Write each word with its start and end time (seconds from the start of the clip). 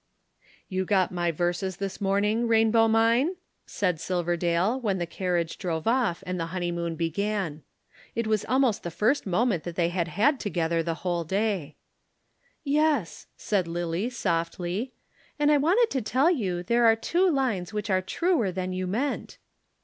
"You 0.67 0.83
got 0.83 1.11
my 1.11 1.29
verses 1.29 1.77
this 1.77 2.01
morning, 2.01 2.47
Rainbow 2.47 2.87
mine?" 2.87 3.35
said 3.67 3.99
Silverdale, 3.99 4.79
when 4.79 4.97
the 4.97 5.05
carriage 5.05 5.59
drove 5.59 5.85
off, 5.87 6.23
and 6.25 6.39
the 6.39 6.47
honeymoon 6.47 6.95
began. 6.95 7.61
It 8.15 8.25
was 8.25 8.43
almost 8.45 8.81
the 8.81 8.89
first 8.89 9.27
moment 9.27 9.63
they 9.63 9.89
had 9.89 10.07
had 10.07 10.39
together 10.39 10.81
the 10.81 11.05
whole 11.05 11.23
day. 11.23 11.75
"Yes," 12.63 13.27
said 13.37 13.67
Lillie 13.67 14.09
softly. 14.09 14.91
"And 15.37 15.51
I 15.51 15.57
wanted 15.57 15.91
to 15.91 16.01
tell 16.01 16.31
you 16.31 16.63
there 16.63 16.85
are 16.85 16.95
two 16.95 17.29
lines 17.29 17.71
which 17.71 17.91
are 17.91 18.01
truer 18.01 18.51
than 18.51 18.73
you 18.73 18.87
meant." 18.87 19.37